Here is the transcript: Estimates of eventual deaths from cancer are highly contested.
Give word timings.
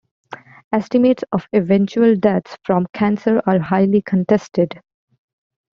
Estimates 0.73 1.23
of 1.31 1.47
eventual 1.53 2.15
deaths 2.15 2.57
from 2.63 2.87
cancer 2.91 3.39
are 3.45 3.59
highly 3.59 4.01
contested. 4.01 4.81